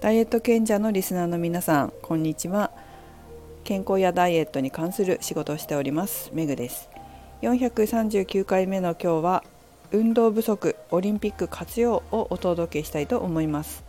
[0.00, 2.70] ダイエット賢者のリスナーの皆さんこんにちは。
[3.64, 6.88] 健康やダイエットに関する仕事をしておりますメグです。
[7.42, 9.44] 439回目の今日は
[9.92, 13.84] 運動不足オリンピック活用をお届けしたいと思います。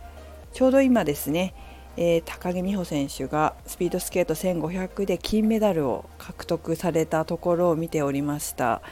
[0.52, 1.54] ちょうど今ですね、
[1.96, 8.82] えー、高木美帆選手がスピードスケート1500で金メダルを獲得されたところを見ておりました。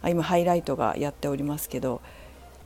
[0.00, 2.00] あ今ハイライトがやっておりますけど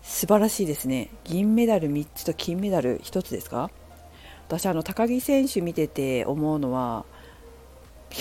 [0.03, 1.11] 素晴らしいですね。
[1.25, 3.69] 銀メダル3つと金メダル1つですか？
[4.49, 7.05] 私あの高木選手見てて思うのは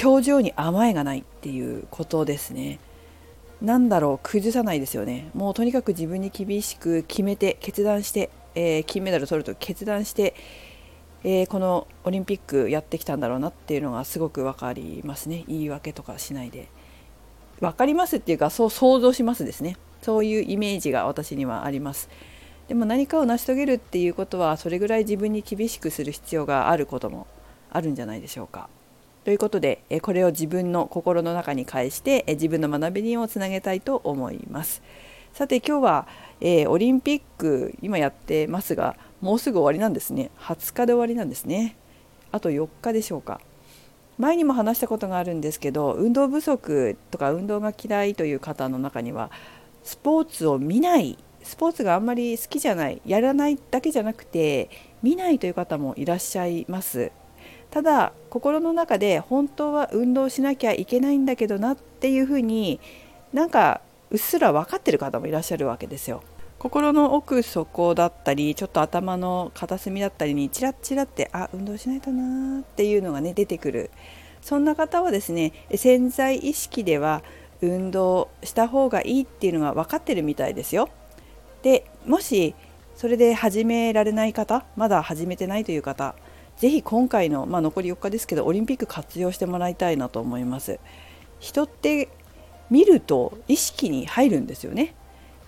[0.04, 2.80] 表情に甘えがないっていうことですね。
[3.62, 5.30] なんだろう崩さないですよね。
[5.34, 10.36] もうとにかく自分に厳しく決めて決断して、えー、金メダル取ると決断して、
[11.24, 16.68] えー、このオリンピックやってきたんだろうなっていうのがすごく分かりますね言い訳とかしないで。
[17.62, 22.10] 分かりますっていうかそう想像しますですねそういうイメージが私にはあります。
[22.68, 27.28] でも何かを成し遂げるっていうことはそれぐらい自分に厳しくする必要があることも
[27.72, 28.70] あるんじゃないでしょうか。
[29.24, 34.82] ということでこれを自分の心の中に返して自分の学びにをつなげたいと思います。
[35.36, 36.08] さて今日は、
[36.40, 41.76] えー、オリンピック今やってますがもうすぐ終わりなんですね20日で終わりなんですね
[42.32, 43.42] あと4日でしょうか
[44.18, 49.30] 前にも話したことがあるんですけど運動不足とか運動が嫌いという方の中には
[49.84, 54.70] スポーツを見ないスポーツがあんまり好きじゃないやらないだけじゃなくて
[55.04, 57.12] 見ないという方もいらっしゃいます。
[57.70, 62.80] ただ心の中で本当は運動しなきゃいけないんだけどなっていうふうに
[63.34, 66.24] なんかうっすら分かってる方もいらっしゃるわけですよ。
[66.58, 73.92] 心の奥底だったりちょっと頭の片隅だったりにチラッチラってあ運動しないとなっていうのがね出てくる。
[74.42, 77.24] そんな方はですね潜在意識では
[77.62, 80.90] 運動した方がいいっていうのが分かってるみたいですよ。
[81.66, 82.54] でもし
[82.96, 86.14] それで始められない方まだ始めてないという方
[86.58, 90.80] 是非今回の、まあ、残り4日ですけどオリンピック活用してもらいたいなと思います。
[91.40, 92.08] 人って
[92.70, 94.94] 見ると意識に入るんですよね。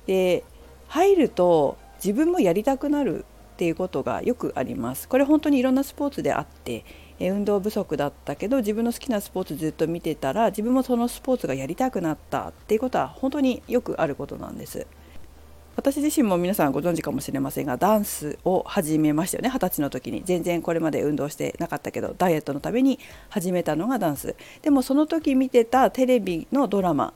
[0.07, 0.43] で
[0.87, 3.23] 入ると自分もやりたくなる
[3.53, 5.07] っていうことがよくあります。
[5.07, 6.83] これ本当にいろんなスポーツであって
[7.19, 14.87] 運動不足だったけど自分の好きなスポーツずっと見てたら自分もそのスポーツがやりたくなったっていうことは本当によくあることなんです。
[15.77, 19.49] 私自身も皆さんご存知かもしれませんがダンスを始めましたよね。
[19.49, 20.23] 二十歳の時に。
[20.25, 22.97] 全然これまで運動してなかったけどダイエットのために
[23.29, 24.35] 始めたのがダンス。
[24.63, 27.13] でもその時見てたテレビのドラマ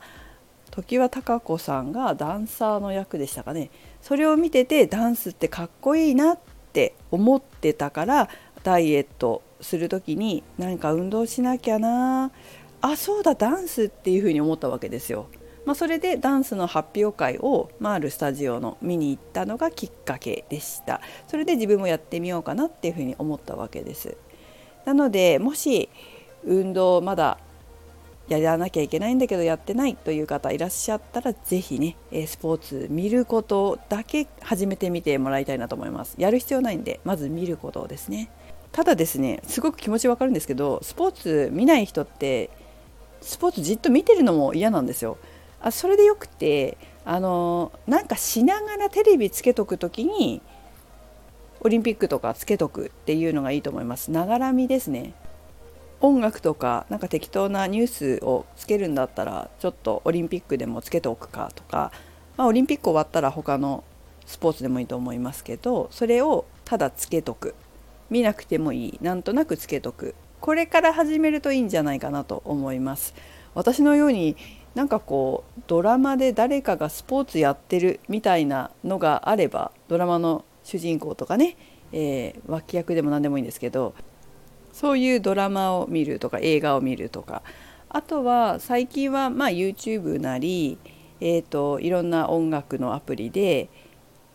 [0.76, 3.72] 常盤貴子さんがダンサーの役でしたかね。
[4.00, 6.40] それを見ててダンスってかっこいいなっ
[6.72, 8.30] て思ってたから
[8.62, 12.32] ダイエットする時に何か運動しなきゃな。
[12.82, 15.26] あそうだダンスっていうふうに思ったわけですよ。
[15.66, 21.02] まあ、それでダンスの発表会を、まあ、あるスタジオの見に行ったのがきっかけでした。
[21.28, 24.18] それで自分もやってみようかなっていうふうに思ったわけです。
[24.86, 25.90] なのでもし
[26.44, 27.38] 運動まだ
[28.28, 36.16] やらなきゃいけないんだけどやってないという方いらっしゃったら是非ねスポーツ見ることだけ始めてみてもらいたいなと思います。
[36.18, 38.32] やる必要ないんでまず見ることですね。
[38.72, 42.50] ただですねすごく気持ちわかるんですけどスポーツ見ない人って
[43.22, 45.18] スポーツじっと見てるのも嫌なんですよ。
[45.62, 50.42] あそれでよくてあのなんかしながらテレビつけとく時に
[51.62, 54.10] オリンピックとかつけとくっていうのがいいと思います。
[54.10, 55.14] ながらみですね。
[56.00, 61.92] 音楽とかなんか適当なニュースをつけるんだったらちょっとオリンピックでもつけておくかとか、
[62.38, 63.84] まあ、オリンピック終わったら他の
[64.26, 67.54] スポーツでもいいと思いますけどそれをただつけとく。
[68.10, 69.00] 見なくてもいい。
[69.02, 70.16] なんとなくつけとく。
[70.42, 73.14] これから始めるといいんじゃないかなと思います。
[73.54, 74.36] 私のように
[74.76, 81.58] なんかこうドラマで誰かがスポーツやってるみたいなのがあればドラマの主人公とかね、
[81.92, 83.94] えー、脇役でも何でもいいんですけど
[84.72, 87.42] そういうドラマを見るとか映画を見るとか
[87.90, 90.78] あとは最近はまあ YouTube なり、
[91.20, 93.70] えーと、いろんな音楽のアプリで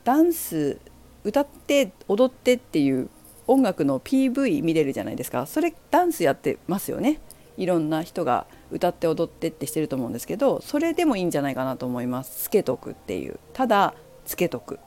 [0.04, 0.78] ダンス
[1.24, 3.08] 歌って踊ってっていう
[3.46, 5.46] 音楽の PV 見れるじゃないですか。
[5.46, 7.18] それダンスやってますよね。
[7.56, 14.78] いろんな人が歌って踊ってってしてると思うんですけどそれでもいいんじゃないかなと思いますつけとくっていうただつけとくっ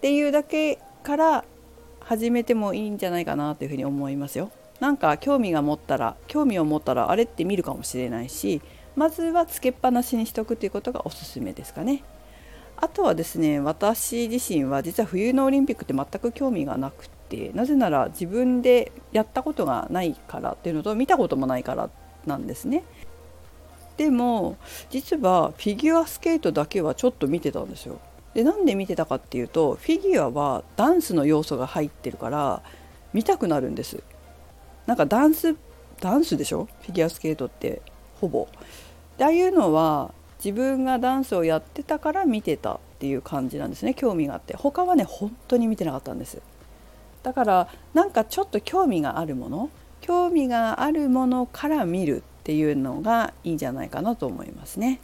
[0.00, 1.44] ていうだけから
[2.00, 4.50] 始めてもいいんじゃないかなというふうに思いますよ。
[4.80, 8.60] なんか興味が持ったら興味を持ったらあれって見るかもしれないし
[8.96, 12.02] まずはつけっぱなしにしとくということがおすすめですかね。
[12.76, 21.90] あとはですね私自身は実は冬のオリンピックって全く興味がなくてなぜなら自分でやったことがないからっていうのと見たこともないからっ
[22.26, 22.84] なんですね。
[23.96, 24.56] でも
[24.90, 28.00] 実はフィギュアスケートだけはちょっと見てたんですよ。
[28.34, 32.62] でなんで見てたかっていうとフィギュアはダンスの要素が入ってるから
[33.12, 34.02] 見たくなるんです。
[34.86, 35.54] なんかダンス
[36.00, 36.68] ダンスでしょ？
[36.82, 37.80] フィギュアスケートって
[38.20, 38.48] ほぼ。
[39.16, 40.12] でああいうのは
[40.44, 43.94] 自分がダンスをやってたから見てたっていう感じなんですね。
[43.94, 44.56] 興味があって。
[44.56, 46.42] 他はね本当に見てなかったんです。
[47.22, 49.70] だからなんかちょっと興味があるもの
[50.04, 55.00] 興味があるものから見るっていうのがいいんじゃないかなと思いますね。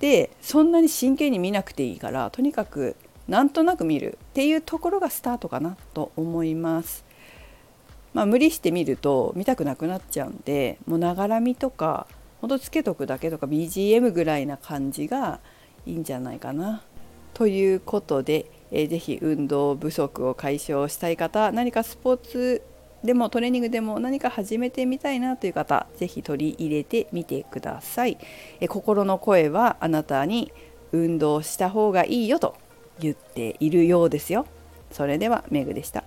[0.00, 2.96] でそんなに真剣に見なくていいからとにかく
[3.26, 7.04] なんとなく見るっていうところがスタートかなと思います。
[8.14, 12.06] まあ、無理して見ると見たくなくなっちゃうんでもうながら見とか
[12.40, 15.40] ほんとつけとくだけとか BGM ぐらいな感じが
[15.84, 16.82] いいんじゃないかな。
[17.34, 22.62] ということで、えー、ぜひ運動不足を解消したい方何かスポーツ
[23.04, 28.18] でもトレーニングでも何か始めてみたいなという方是非取り入れてみてください。
[28.60, 30.52] え心の声はあなたに
[30.92, 32.56] 運動した方がいいよと
[32.98, 34.46] 言っているようですよ。
[34.90, 36.04] それではメグでした。